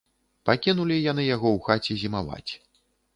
Пакінулі 0.49 0.95
яны 1.11 1.25
яго 1.25 1.47
ў 1.57 1.67
хаце 1.67 1.93
зімаваць. 2.05 2.51